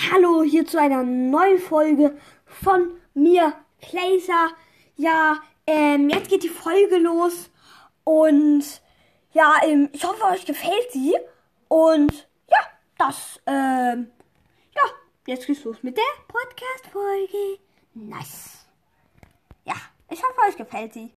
Hallo 0.00 0.44
hier 0.44 0.64
zu 0.64 0.80
einer 0.80 1.02
neuen 1.02 1.58
Folge 1.58 2.16
von 2.46 3.00
mir, 3.14 3.52
Placer. 3.80 4.50
Ja, 4.94 5.42
ähm, 5.66 6.08
jetzt 6.08 6.28
geht 6.28 6.44
die 6.44 6.48
Folge 6.48 6.98
los 6.98 7.50
und 8.04 8.62
ja, 9.32 9.56
ähm, 9.64 9.90
ich 9.92 10.04
hoffe, 10.04 10.22
euch 10.26 10.46
gefällt 10.46 10.92
sie. 10.92 11.16
Und 11.66 12.28
ja, 12.48 12.58
das, 12.96 13.40
ähm, 13.46 14.12
ja, 14.72 14.82
jetzt 15.26 15.48
geht's 15.48 15.64
los 15.64 15.82
mit 15.82 15.96
der 15.96 16.04
Podcast-Folge. 16.28 17.58
Nice. 17.94 18.68
Ja, 19.64 19.74
ich 20.10 20.22
hoffe, 20.22 20.48
euch 20.48 20.56
gefällt 20.56 20.94
sie. 20.94 21.12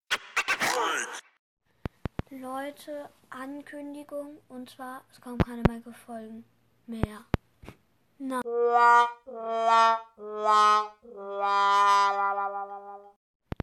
Leute, 2.30 3.10
Ankündigung 3.28 4.38
und 4.48 4.70
zwar, 4.70 5.04
es 5.12 5.20
kommen 5.20 5.38
keine 5.38 5.62
Mikrofon 5.68 6.44
mehr. 6.86 7.26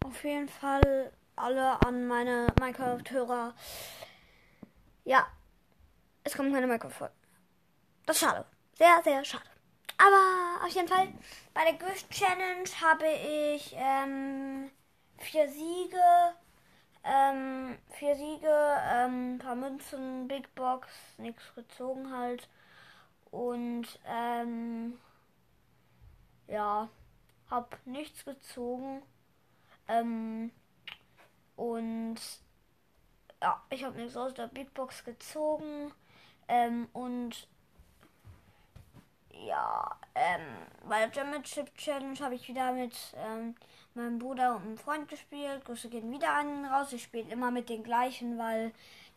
Auf 0.03 0.23
jeden 0.23 0.49
Fall 0.49 1.11
alle 1.35 1.79
an 1.85 2.07
meine 2.07 2.47
Minecraft-Hörer. 2.59 3.53
Ja, 5.05 5.27
es 6.23 6.35
kommen 6.35 6.51
keine 6.51 6.65
Mikrofon. 6.65 7.09
Das 8.07 8.15
ist 8.15 8.21
schade. 8.23 8.45
Sehr, 8.73 8.99
sehr 9.03 9.23
schade. 9.23 9.45
Aber 9.99 10.65
auf 10.65 10.69
jeden 10.69 10.87
Fall, 10.87 11.07
bei 11.53 11.63
der 11.63 11.73
Gift 11.73 12.09
Challenge 12.09 12.67
habe 12.81 13.05
ich 13.05 13.75
ähm, 13.77 14.71
vier 15.19 15.47
Siege, 15.49 16.33
ähm, 17.03 17.77
vier 17.91 18.15
Siege, 18.15 18.81
ähm, 18.91 19.35
ein 19.35 19.39
paar 19.39 19.55
Münzen, 19.55 20.27
Big 20.27 20.53
Box, 20.55 20.87
nichts 21.17 21.43
gezogen 21.53 22.11
halt. 22.11 22.49
Und 23.31 23.87
ähm, 24.05 24.97
ja, 26.47 26.89
hab 27.49 27.77
nichts 27.85 28.25
gezogen. 28.25 29.01
Ähm, 29.87 30.51
und 31.55 32.19
ja, 33.41 33.61
ich 33.69 33.83
habe 33.83 33.97
nichts 33.97 34.17
aus 34.17 34.33
der 34.33 34.47
Big 34.47 34.73
Box 34.73 35.03
gezogen. 35.03 35.91
Ähm, 36.47 36.87
und 36.93 37.47
ja, 39.45 39.99
ähm, 40.15 40.41
bei 40.87 41.05
der 41.05 41.13
Championship 41.13 41.75
Challenge 41.75 42.19
habe 42.19 42.35
ich 42.35 42.47
wieder 42.47 42.71
mit 42.71 42.95
ähm, 43.15 43.55
meinem 43.93 44.19
Bruder 44.19 44.55
und 44.55 44.63
einem 44.63 44.77
Freund 44.77 45.07
gespielt. 45.07 45.65
Grüße 45.65 45.89
gehen 45.89 46.11
wieder 46.11 46.33
an 46.33 46.49
ihn 46.49 46.65
raus. 46.65 46.93
Ich 46.93 47.03
spiele 47.03 47.31
immer 47.31 47.51
mit 47.51 47.69
den 47.69 47.83
gleichen, 47.83 48.37
weil 48.37 48.71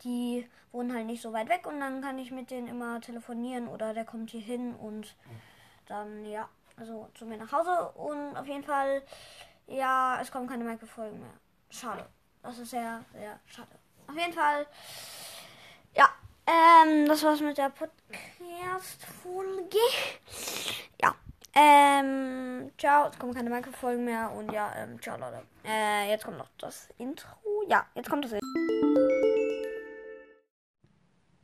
die 0.05 0.49
wohnen 0.73 0.95
halt 0.95 1.07
nicht 1.07 1.23
so 1.23 1.33
weit 1.33 1.49
weg 1.49 1.67
und 1.67 1.81
dann 1.81 2.01
kann 2.01 2.19
ich 2.19 2.31
mit 2.31 2.51
denen 2.51 2.69
immer 2.69 3.01
telefonieren 3.01 3.69
oder 3.69 3.95
der 3.95 4.05
kommt 4.05 4.31
hier 4.31 4.41
hin 4.41 4.75
und 4.75 5.17
dann, 5.87 6.25
ja, 6.25 6.49
also 6.77 7.09
zu 7.15 7.27
mir 7.27 7.37
nach 7.37 7.53
Hause 7.53 7.91
und 7.93 8.37
auf 8.37 8.47
jeden 8.47 8.63
Fall, 8.63 9.03
ja, 9.67 10.19
es 10.21 10.31
kommen 10.31 10.49
keine 10.49 10.65
Microfolgen 10.65 11.19
mehr. 11.19 11.33
Schade. 11.71 12.07
Das 12.43 12.59
ist 12.59 12.71
sehr, 12.71 13.05
sehr 13.13 13.39
schade. 13.47 13.69
Auf 14.07 14.17
jeden 14.17 14.33
Fall, 14.33 14.67
ja, 15.95 16.09
ähm, 16.47 17.07
das 17.07 17.23
war's 17.23 17.41
mit 17.41 17.59
der 17.59 17.71
Podcast-Folge. 17.71 19.79
Ja, 21.03 21.15
ähm, 21.55 22.73
ciao, 22.79 23.09
es 23.09 23.19
kommen 23.19 23.35
keine 23.35 23.51
Microfolgen 23.51 24.05
mehr 24.05 24.31
und 24.31 24.53
ja, 24.53 24.73
ähm, 24.77 25.01
ciao 25.03 25.19
Leute. 25.19 25.43
Äh, 25.65 26.11
jetzt 26.11 26.25
kommt 26.25 26.39
noch 26.39 26.51
das 26.59 26.89
Intro. 26.99 27.29
Ja, 27.69 27.87
jetzt 27.95 28.09
kommt 28.09 28.25
das 28.25 28.33
Intro. 28.33 29.30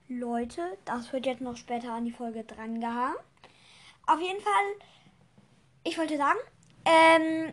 Leute, 0.09 0.79
das 0.85 1.12
wird 1.12 1.27
jetzt 1.27 1.41
noch 1.41 1.57
später 1.57 1.93
an 1.93 2.05
die 2.05 2.12
Folge 2.12 2.45
dran 2.45 2.81
gehangen. 2.81 3.17
Auf 4.07 4.21
jeden 4.21 4.41
Fall, 4.41 4.53
ich 5.83 5.99
wollte 5.99 6.17
sagen, 6.17 6.39
ähm, 6.85 7.53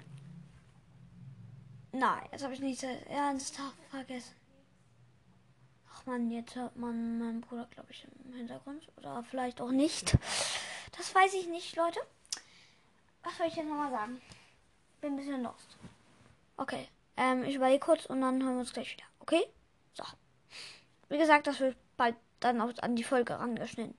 nein, 1.91 2.21
jetzt 2.31 2.43
habe 2.43 2.53
ich 2.53 2.59
nicht 2.59 2.83
ernsthaft 2.83 3.75
vergessen. 3.89 4.35
Ach 5.91 6.05
man, 6.05 6.29
jetzt 6.29 6.55
hört 6.55 6.75
man 6.75 7.17
meinen 7.17 7.41
Bruder, 7.41 7.67
glaube 7.71 7.91
ich, 7.91 8.05
im 8.25 8.33
Hintergrund. 8.33 8.87
Oder 8.97 9.23
vielleicht 9.23 9.59
auch 9.59 9.71
nicht. 9.71 10.15
Das 10.95 11.15
weiß 11.15 11.33
ich 11.33 11.47
nicht, 11.47 11.75
Leute. 11.75 11.99
Was 13.23 13.35
soll 13.37 13.47
ich 13.47 13.55
jetzt 13.55 13.67
nochmal 13.67 13.89
sagen? 13.89 14.21
Bin 15.01 15.13
ein 15.13 15.15
bisschen 15.15 15.41
lost. 15.41 15.75
Okay, 16.57 16.87
ähm, 17.17 17.43
ich 17.45 17.55
überlege 17.55 17.79
kurz 17.79 18.05
und 18.05 18.21
dann 18.21 18.43
hören 18.43 18.53
wir 18.53 18.59
uns 18.59 18.73
gleich 18.73 18.93
wieder. 18.93 19.05
Okay? 19.21 19.43
So. 19.95 20.03
Wie 21.09 21.17
gesagt, 21.17 21.47
das 21.47 21.59
wird 21.59 21.75
bald 21.97 22.15
dann 22.43 22.61
auch 22.61 22.71
an 22.81 22.95
die 22.95 23.03
Folge 23.03 23.37
rangeschnitten. 23.39 23.97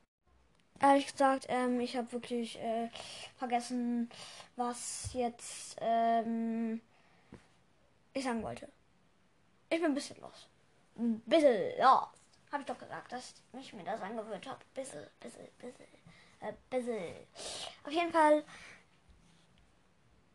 Ehrlich 0.81 1.07
gesagt, 1.11 1.47
ähm, 1.49 1.81
ich 1.81 1.97
habe 1.97 2.11
wirklich 2.13 2.59
äh, 2.61 2.91
vergessen, 3.37 4.11
was 4.57 5.13
jetzt 5.13 5.77
ähm, 5.81 6.81
ich 8.13 8.25
sagen 8.25 8.43
wollte. 8.43 8.69
Ich 9.71 9.81
bin 9.81 9.87
ein 9.87 9.95
bisschen 9.95 10.21
los. 10.21 10.49
Ein 10.97 11.21
bisschen 11.21 11.79
los. 11.79 12.09
Habe 12.53 12.61
ich 12.61 12.67
doch 12.67 12.79
gesagt, 12.79 13.13
dass 13.13 13.35
ich 13.59 13.73
mir 13.73 13.85
das 13.85 14.01
angewöhnt 14.01 14.47
habe. 14.47 14.61
Bisschen, 14.75 15.07
bisschen, 15.21 15.49
bisschen, 15.59 15.87
äh, 16.41 16.53
bisschen. 16.71 17.15
Auf 17.85 17.93
jeden 17.93 18.13
Fall 18.13 18.45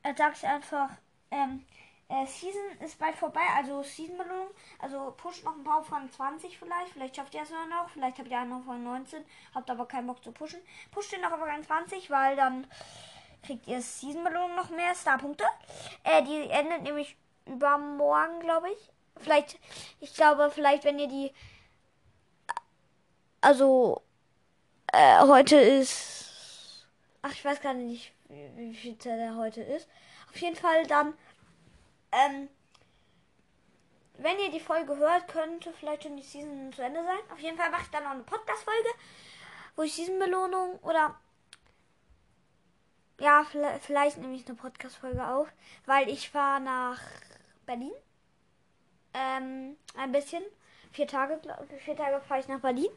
äh, 0.04 0.14
sag 0.18 0.36
ich 0.36 0.46
einfach, 0.46 0.90
ähm, 1.32 1.66
äh, 2.10 2.26
Season 2.26 2.62
ist 2.84 2.98
bald 2.98 3.16
vorbei, 3.16 3.42
also 3.56 3.84
Season-Belohnung. 3.84 4.50
Also 4.80 5.14
pusht 5.16 5.44
noch 5.44 5.56
ein 5.56 5.64
paar 5.64 5.84
von 5.84 6.10
20 6.10 6.58
vielleicht. 6.58 6.92
Vielleicht 6.94 7.16
schafft 7.16 7.36
ihr 7.36 7.44
es 7.44 7.52
nur 7.52 7.66
noch. 7.68 7.90
Vielleicht 7.90 8.18
habt 8.18 8.30
ihr 8.30 8.40
einen 8.40 8.50
noch 8.50 8.66
von 8.66 8.84
19. 8.84 9.24
Habt 9.54 9.70
aber 9.70 9.88
keinen 9.88 10.08
Bock 10.08 10.24
zu 10.24 10.32
pushen. 10.32 10.60
Pusht 10.92 11.12
den 11.12 11.22
noch 11.22 11.32
aber 11.32 11.46
an 11.46 11.64
20, 11.64 12.10
weil 12.10 12.36
dann 12.36 12.68
kriegt 13.44 13.68
ihr 13.68 13.82
Season-Belohnung 13.82 14.56
noch 14.56 14.72
mehr 14.72 14.96
Starpunkte. 14.96 15.46
Äh, 16.04 16.24
die 16.24 16.50
endet 16.50 16.82
nämlich 16.82 17.16
übermorgen, 17.46 18.40
glaube 18.40 18.72
ich. 18.72 18.92
Vielleicht, 19.18 19.60
ich 20.00 20.14
glaube, 20.14 20.50
vielleicht, 20.52 20.86
wenn 20.86 20.98
ihr 20.98 21.08
die. 21.08 21.32
Also, 23.42 24.02
äh, 24.92 25.20
heute 25.20 25.58
ist. 25.58 26.88
Ach, 27.22 27.32
ich 27.32 27.46
weiß 27.46 27.62
gar 27.62 27.74
nicht, 27.74 28.14
wie, 28.30 28.50
wie 28.56 28.74
viel 28.74 28.96
der 28.96 29.36
heute 29.36 29.62
ist. 29.62 29.88
Auf 30.30 30.38
jeden 30.38 30.56
Fall 30.56 30.86
dann 30.88 31.14
ähm, 32.12 32.50
wenn 34.18 34.40
ihr 34.40 34.52
die 34.52 34.60
Folge 34.60 34.98
hört, 34.98 35.28
könnte 35.28 35.72
vielleicht 35.74 36.04
schon 36.04 36.18
die 36.18 36.24
Season 36.24 36.74
zu 36.74 36.82
Ende 36.82 37.04
sein. 37.04 37.20
Auf 37.32 37.40
jeden 37.40 37.58
Fall 37.58 37.70
mache 37.70 37.84
ich 37.84 37.90
dann 37.90 38.04
noch 38.04 38.12
eine 38.12 38.24
Podcast-Folge, 38.24 38.90
wo 39.76 39.84
ich 39.84 39.94
Season-Belohnung 39.94 40.80
oder 40.80 41.16
ja, 43.20 43.44
vielleicht, 43.50 43.84
vielleicht 43.84 44.18
nehme 44.18 44.36
ich 44.36 44.46
eine 44.48 44.56
Podcast-Folge 44.56 45.26
auf, 45.28 45.48
weil 45.86 46.10
ich 46.10 46.30
fahre 46.30 46.62
nach 46.62 47.02
Berlin. 47.66 47.92
Ähm, 49.14 49.78
ein 49.98 50.12
bisschen. 50.12 50.44
Vier 50.92 51.08
Tage, 51.08 51.40
vier 51.80 51.96
Tage 51.96 52.22
fahre 52.22 52.40
ich 52.40 52.48
nach 52.48 52.62
Berlin. 52.62 52.90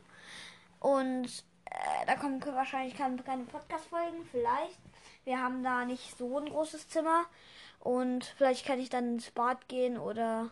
Und 0.81 1.45
äh, 1.67 2.07
da 2.07 2.17
kommen 2.17 2.45
wahrscheinlich 2.45 2.97
keine, 2.97 3.23
keine 3.23 3.45
Podcast-Folgen. 3.45 4.25
Vielleicht. 4.31 4.79
Wir 5.25 5.41
haben 5.41 5.63
da 5.63 5.85
nicht 5.85 6.17
so 6.17 6.39
ein 6.39 6.47
großes 6.47 6.89
Zimmer. 6.89 7.25
Und 7.81 8.25
vielleicht 8.25 8.65
kann 8.65 8.79
ich 8.79 8.91
dann 8.91 9.15
ins 9.15 9.31
Bad 9.31 9.69
gehen 9.69 9.99
oder 9.99 10.51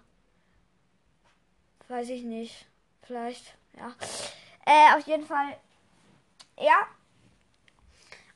weiß 1.88 2.08
ich 2.08 2.22
nicht. 2.22 2.66
Vielleicht, 3.02 3.56
ja. 3.76 3.94
Äh, 4.66 4.96
auf 4.96 5.06
jeden 5.06 5.26
Fall, 5.26 5.56
ja. 6.58 6.86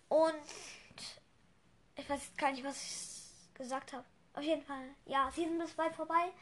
Und 0.08 0.34
ich 1.96 2.08
weiß 2.08 2.32
gar 2.36 2.52
nicht, 2.52 2.64
was 2.64 2.82
ich 2.82 3.54
gesagt 3.54 3.92
habe. 3.92 4.04
Auf 4.34 4.42
jeden 4.42 4.62
Fall, 4.62 4.84
ja, 5.06 5.30
Season 5.30 5.60
ist 5.60 5.76
bald 5.76 5.94
vorbei. 5.94 6.32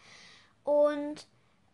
Und 0.64 1.26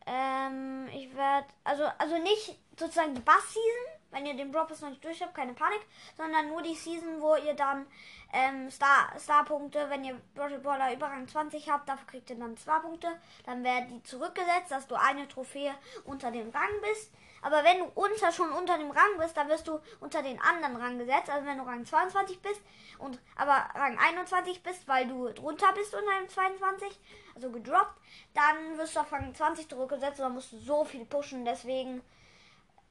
ähm, 0.07 0.89
ich 0.93 1.15
werde, 1.15 1.47
also, 1.65 1.85
also 1.99 2.19
nicht 2.19 2.59
sozusagen 2.79 3.15
die 3.15 3.21
Bass-Season, 3.21 3.98
wenn 4.11 4.27
ihr 4.27 4.35
den 4.35 4.53
Drop 4.53 4.71
noch 4.71 4.89
nicht 4.89 5.05
durch 5.05 5.23
habt, 5.23 5.35
keine 5.35 5.53
Panik, 5.53 5.81
sondern 6.17 6.49
nur 6.49 6.63
die 6.63 6.75
Season, 6.75 7.21
wo 7.21 7.37
ihr 7.37 7.55
dann 7.55 7.87
ähm, 8.33 8.71
Star, 8.71 9.13
Star-Punkte, 9.19 9.89
wenn 9.91 10.05
ihr 10.05 10.21
Battle 10.35 10.59
Baller 10.59 10.93
über 10.93 11.07
Rang 11.07 11.29
20 11.29 11.71
habt, 11.71 11.89
dafür 11.89 12.07
kriegt 12.07 12.31
ihr 12.31 12.37
dann 12.37 12.57
zwei 12.57 12.79
Punkte. 12.79 13.09
Dann 13.45 13.65
werden 13.65 13.89
die 13.89 14.03
zurückgesetzt, 14.03 14.71
dass 14.71 14.87
du 14.87 14.95
eine 14.95 15.29
Trophäe 15.29 15.75
unter 16.05 16.31
dem 16.31 16.51
Rang 16.51 16.81
bist. 16.83 17.13
Aber 17.41 17.63
wenn 17.63 17.79
du 17.79 17.85
unter, 17.95 18.33
schon 18.33 18.51
unter 18.51 18.79
dem 18.79 18.91
Rang 18.91 19.19
bist, 19.19 19.37
dann 19.37 19.49
wirst 19.49 19.69
du 19.69 19.79
unter 20.01 20.23
den 20.23 20.41
anderen 20.41 20.77
Rang 20.77 20.99
gesetzt. 20.99 21.31
Also 21.31 21.47
wenn 21.47 21.59
du 21.59 21.65
Rang 21.65 21.85
22 21.85 22.41
bist 22.43 22.61
und 22.99 23.21
aber 23.37 23.69
Rang 23.75 23.97
21 23.99 24.63
bist, 24.63 24.89
weil 24.89 25.07
du 25.07 25.29
drunter 25.33 25.73
bist 25.75 25.95
unter 25.95 26.19
dem 26.19 26.29
22, 26.29 26.99
also 27.35 27.51
gedroppt, 27.51 27.97
dann 28.35 28.77
wirst 28.77 28.97
du 28.97 29.01
auf 29.01 29.13
Rang 29.13 29.35
20 29.35 29.69
zurückgesetzt 29.69 30.19
und 30.19 30.25
dann 30.25 30.35
musst 30.35 30.53
du 30.53 30.59
so 30.59 30.85
viel 30.85 31.05
pushen. 31.05 31.45
Deswegen 31.45 32.03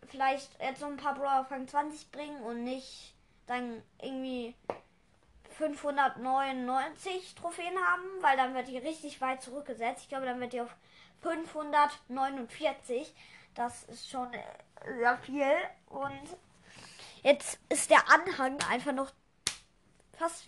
vielleicht 0.05 0.49
jetzt 0.61 0.79
so 0.79 0.85
ein 0.85 0.97
paar 0.97 1.15
Brawler 1.15 1.41
auf 1.41 1.51
Rang 1.51 1.67
20 1.67 2.11
bringen 2.11 2.41
und 2.43 2.63
nicht 2.63 3.13
dann 3.47 3.81
irgendwie 4.01 4.55
599 5.57 7.35
Trophäen 7.35 7.77
haben, 7.77 8.03
weil 8.21 8.37
dann 8.37 8.53
wird 8.53 8.67
die 8.67 8.77
richtig 8.77 9.19
weit 9.21 9.41
zurückgesetzt. 9.41 10.03
Ich 10.03 10.09
glaube, 10.09 10.25
dann 10.25 10.39
wird 10.39 10.53
die 10.53 10.61
auf 10.61 10.75
549. 11.21 13.13
Das 13.55 13.83
ist 13.85 14.09
schon 14.09 14.29
sehr 14.85 15.17
viel. 15.17 15.51
Und 15.89 16.37
jetzt 17.23 17.59
ist 17.69 17.89
der 17.89 18.03
Anhang 18.09 18.59
einfach 18.69 18.93
noch 18.93 19.11
fast 20.13 20.47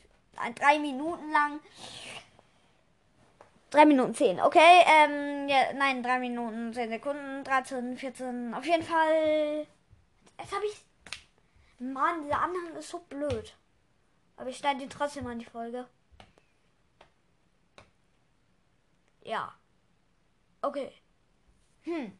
drei 0.56 0.78
Minuten 0.80 1.32
lang. 1.32 1.60
Drei 3.70 3.86
Minuten 3.86 4.16
zehn, 4.16 4.40
okay. 4.42 4.84
Ähm, 4.88 5.48
ja, 5.48 5.74
nein, 5.74 6.02
drei 6.02 6.20
Minuten 6.20 6.74
zehn 6.74 6.90
Sekunden, 6.90 7.44
13, 7.44 7.98
14. 7.98 8.54
Auf 8.54 8.66
jeden 8.66 8.84
Fall. 8.84 9.68
Jetzt 10.40 10.56
habe 10.56 10.66
ich. 10.66 10.86
Mann, 11.80 12.24
dieser 12.24 12.42
Anhang 12.42 12.76
ist 12.78 12.90
so 12.90 13.00
blöd. 13.00 13.56
Aber 14.38 14.50
ich 14.50 14.58
schneide 14.58 14.84
ihn 14.84 14.90
trotzdem 14.90 15.28
an 15.28 15.40
die 15.40 15.46
Folge. 15.46 15.88
Ja. 19.24 19.54
Okay. 20.62 20.92
Hm. 21.84 22.18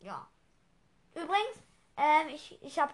Ja. 0.00 0.28
Übrigens, 1.14 1.62
ähm, 1.96 2.28
ich, 2.34 2.60
ich 2.62 2.78
habe 2.78 2.92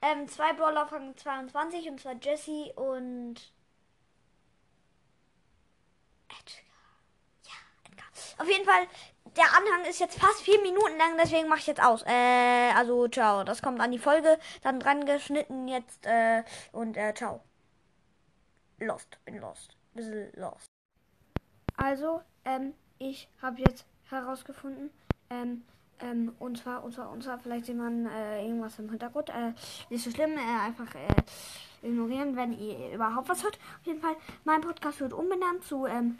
ähm, 0.00 0.28
zwei 0.28 0.52
Brawler 0.54 0.86
von 0.86 1.16
22 1.16 1.88
und 1.88 2.00
zwar 2.00 2.14
Jesse 2.14 2.72
und 2.74 3.36
Auf 8.38 8.48
jeden 8.48 8.64
Fall, 8.64 8.86
der 9.36 9.44
Anhang 9.44 9.84
ist 9.88 10.00
jetzt 10.00 10.18
fast 10.18 10.40
vier 10.42 10.60
Minuten 10.62 10.96
lang, 10.96 11.16
deswegen 11.20 11.48
mache 11.48 11.60
ich 11.60 11.66
jetzt 11.66 11.82
aus. 11.82 12.02
Äh, 12.06 12.72
also 12.76 13.08
ciao. 13.08 13.44
Das 13.44 13.62
kommt 13.62 13.80
an 13.80 13.92
die 13.92 13.98
Folge, 13.98 14.38
dann 14.62 14.80
dran 14.80 15.06
geschnitten 15.06 15.68
jetzt 15.68 16.06
äh, 16.06 16.42
und 16.72 16.96
äh, 16.96 17.12
ciao. 17.14 17.40
Lost, 18.78 19.18
bin 19.24 19.38
lost. 19.38 19.76
Bisschen 19.94 20.30
lost. 20.34 20.70
Also, 21.76 22.22
ähm, 22.44 22.74
ich 22.98 23.28
habe 23.42 23.60
jetzt 23.60 23.84
herausgefunden, 24.10 24.90
ähm, 25.30 25.64
ähm, 26.00 26.34
und 26.38 26.58
zwar, 26.58 26.84
und 26.84 26.94
zwar, 26.94 27.10
und 27.10 27.22
zwar, 27.22 27.38
vielleicht 27.38 27.66
sieht 27.66 27.76
man 27.76 28.06
äh, 28.06 28.44
irgendwas 28.44 28.78
im 28.78 28.88
Hintergrund. 28.88 29.30
Äh, 29.30 29.52
nicht 29.90 30.04
so 30.04 30.10
schlimm, 30.10 30.36
äh, 30.36 30.66
einfach 30.66 30.94
äh, 30.94 31.86
ignorieren, 31.86 32.36
wenn 32.36 32.52
ihr 32.52 32.92
überhaupt 32.92 33.28
was 33.28 33.42
hört. 33.42 33.58
Auf 33.80 33.86
jeden 33.86 34.00
Fall, 34.00 34.16
mein 34.44 34.60
Podcast 34.60 35.00
wird 35.00 35.12
umbenannt 35.12 35.64
zu 35.64 35.86
ähm, 35.86 36.18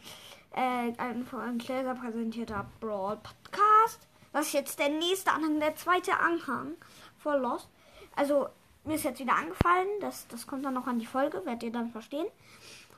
äh, 0.54 0.92
ein 0.96 1.24
von 1.24 1.58
Gläser 1.58 1.94
präsentierter 1.94 2.66
Brawl 2.80 3.16
Podcast. 3.16 4.00
Das 4.32 4.46
ist 4.46 4.52
jetzt 4.52 4.78
der 4.78 4.88
nächste 4.88 5.32
Anhang, 5.32 5.60
der 5.60 5.76
zweite 5.76 6.18
Anhang 6.18 6.74
vor 7.18 7.38
Lost. 7.38 7.68
Also, 8.16 8.48
mir 8.84 8.94
ist 8.94 9.04
jetzt 9.04 9.20
wieder 9.20 9.34
angefallen, 9.34 9.88
das, 10.00 10.26
das 10.28 10.46
kommt 10.46 10.64
dann 10.64 10.74
noch 10.74 10.86
an 10.86 10.98
die 10.98 11.06
Folge, 11.06 11.44
werdet 11.44 11.62
ihr 11.62 11.72
dann 11.72 11.90
verstehen. 11.90 12.26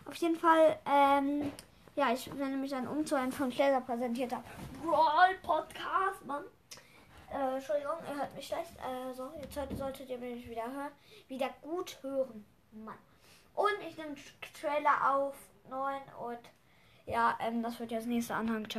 Auf 0.06 0.14
jeden 0.17 0.37
Fall, 0.37 0.79
ähm, 0.87 1.52
ja, 1.97 2.12
ich 2.12 2.26
werde 2.37 2.56
mich 2.56 2.70
dann 2.70 2.88
um 2.88 3.05
zu 3.05 3.17
einem 3.17 3.32
von 3.32 3.50
Gläser 3.50 3.81
präsentierter 3.81 4.43
Brawl 4.82 5.35
Podcast, 5.43 6.25
Mann. 6.26 6.44
Äh, 7.32 7.56
Entschuldigung, 7.56 7.97
ihr 8.08 8.17
hört 8.17 8.35
mich 8.35 8.47
schlecht. 8.47 8.76
Äh, 8.79 9.14
so, 9.14 9.31
jetzt 9.41 9.55
solltet 9.79 10.08
ihr 10.08 10.19
mich 10.19 10.49
wieder 10.49 10.64
hören. 10.64 10.93
Wieder 11.29 11.50
gut 11.62 11.99
hören. 12.02 12.44
Mann. 12.73 12.99
Und 13.55 13.76
ich 13.87 13.97
nehme 13.97 14.17
Trailer 14.61 15.14
auf 15.14 15.35
9 15.69 16.00
und 16.19 16.38
ja, 17.11 17.37
ähm, 17.41 17.62
das 17.62 17.79
wird 17.81 17.91
jetzt 17.91 18.07
nächste 18.07 18.35
Anhang. 18.35 18.67
Ciao. 18.67 18.69